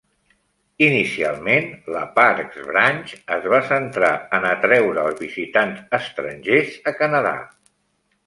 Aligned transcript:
Inicialment, 0.83 1.67
la 1.95 1.99
Parks 2.15 2.57
Branch 2.69 3.11
es 3.35 3.45
va 3.53 3.59
centrar 3.67 4.11
en 4.37 4.49
atreure 4.53 5.05
els 5.11 5.21
visitants 5.27 5.83
estrangers 6.01 6.73
a 6.93 6.95
Canadà. 7.03 7.35